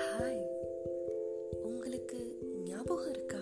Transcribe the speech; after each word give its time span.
Hi 0.00 0.42
உங்களுக்கு 1.62 2.16
ஞாபகம் 2.64 3.10
இருக்கா? 3.10 3.40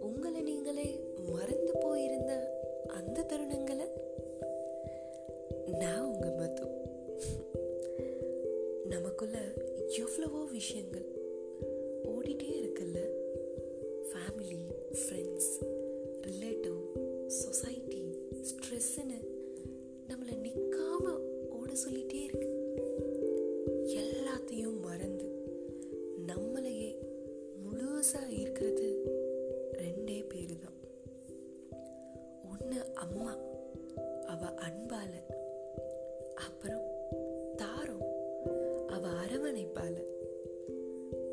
உங்களை 0.00 0.40
நீங்களே 0.40 0.98
மறந்து 1.30 1.76
போயிருந்த 1.80 2.58
அந்த 2.86 3.20
தருணங்களை? 3.22 3.86
நான் 5.78 6.00
உங்க 6.00 6.30
மது. 6.30 6.62
நமக்குள்ள 8.88 9.38
எவ்வளவோ 9.98 10.44
விஷயங்கள் 10.52 11.06
ஓடிட்டே 12.04 12.52
இருக்குல்ல? 12.62 13.00
ஃபேமிலி 14.10 14.58
ஃப்ரெண்ட்ஸ் 14.90 15.52
ரிலேட்டிவ் 16.20 17.26
சொசைட்டி 17.26 18.18
ஸ்ட்ரெஸ்ஸுன்னு 18.40 19.38
கூட 21.70 21.82
சொல்லிட்டே 21.82 22.22
இருக்கு. 22.22 22.48
எல்லாத்தையும் 23.86 24.80
மறந்து 24.80 25.28
நம்மளையே 26.26 26.96
முழுசா 27.64 28.38
இருக்கிறது 28.38 29.02
ரெண்டே 29.72 30.28
பேரு 30.28 30.56
தான் 30.58 30.78
ஒன்று 32.50 32.94
அம்மா 32.94 33.38
அவ 34.26 34.46
அன்பால 34.46 35.12
அப்புறம் 36.34 36.86
தாரம் 37.56 38.04
அவ 38.86 39.08
அரவணைப்பால 39.24 39.96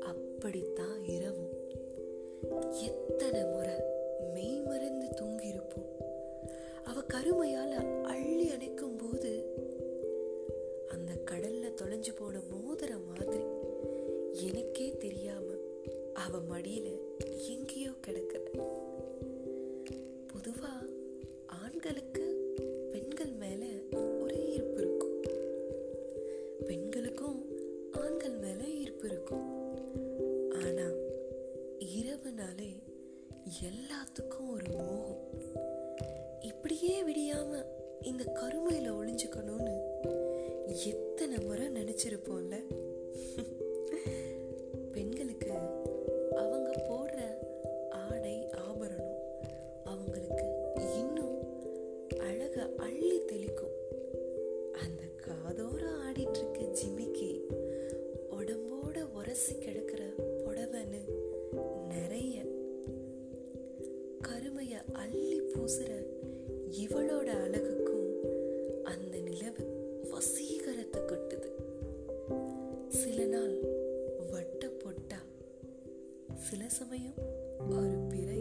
அப்படித்தான் 0.00 1.04
இரவும். 1.04 1.54
எத்தனை 2.82 3.44
முறை 3.44 3.74
மெய் 4.32 4.60
மறந்து 4.60 5.06
தூங்கியிருப்போம். 5.06 5.92
அவ 6.84 7.00
கருமையால 7.00 7.89
அவ 16.32 16.58
மடியில 16.58 16.98
எங்கேயோ 17.48 17.90
கிடக்குற 18.06 18.40
பொதுவா 20.32 20.72
ஆண்களுக்கு 21.46 22.54
பெண்கள் 22.92 23.32
மேல 23.32 23.66
ஒரே 24.20 24.52
ஈர்ப்பு 24.52 24.80
இருக்கும். 24.80 25.22
பெண்களுக்கும் 26.66 27.44
ஆண்கள் 27.92 28.36
மேல 28.36 28.64
ஈர்ப்பு 28.64 29.06
இருக்கும். 29.06 29.74
ஆனா 30.52 30.86
இரவுனாலே 31.78 32.72
எல்லாத்துக்கும் 33.64 34.50
ஒரு 34.50 34.64
மோகம். 34.70 35.28
இப்படியே 36.40 37.02
விடியாம 37.02 37.64
இந்த 38.02 38.24
கருமையில 38.24 38.88
ஒளிஞ்சுக்கணும்னு 38.94 39.78
எத்தனை 40.84 41.44
முறை 41.44 41.66
நினைச்சிருப்போம்ல? 41.66 42.62
அழக 52.50 52.74
அள்ளி 52.76 53.18
தெளிக்கும். 53.20 53.74
அந்த 54.72 55.02
காதோர 55.24 55.82
ஆடிட்டு 56.06 56.38
இருக்க 56.38 56.60
ஜிமிக்கி 56.78 57.28
உடம்போட 58.30 58.96
உரசி 59.14 59.54
கிடக்கிற 59.58 60.02
புடவைன்னு 60.44 61.02
நிறைய. 61.88 62.42
கருமைய 64.20 64.82
அள்ளி 64.92 65.40
பூசுற 65.40 65.90
இவளோட 66.80 67.28
அழகுக்கும் 67.44 68.08
அந்த 68.82 69.16
நிலவு 69.18 69.64
வசீகரத்தை 70.12 71.00
கொட்டுது. 71.02 71.50
சில 72.88 73.24
நாள் 73.24 73.56
வட்ட 74.30 74.66
பொட்டா 74.66 75.20
சில 76.34 76.68
சமயம் 76.68 77.18
ஒரு 77.70 77.96
பிறை 78.08 78.39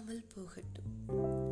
i 0.00 0.12
will 0.12 0.22
put 0.34 0.56
it 0.56 1.49